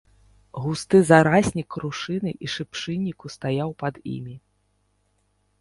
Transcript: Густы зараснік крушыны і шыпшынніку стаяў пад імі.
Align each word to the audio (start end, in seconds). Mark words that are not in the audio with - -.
Густы 0.61 1.01
зараснік 1.09 1.67
крушыны 1.75 2.31
і 2.47 2.51
шыпшынніку 2.53 3.25
стаяў 3.35 3.69
пад 3.85 3.95
імі. 4.15 4.35